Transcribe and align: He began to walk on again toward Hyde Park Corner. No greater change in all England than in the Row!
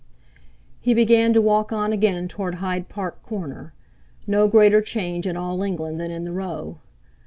He 0.79 0.95
began 0.95 1.31
to 1.33 1.41
walk 1.41 1.71
on 1.71 1.93
again 1.93 2.27
toward 2.27 2.55
Hyde 2.55 2.89
Park 2.89 3.21
Corner. 3.21 3.71
No 4.25 4.47
greater 4.47 4.81
change 4.81 5.27
in 5.27 5.37
all 5.37 5.61
England 5.61 5.99
than 6.01 6.09
in 6.09 6.23
the 6.23 6.31
Row! 6.33 6.79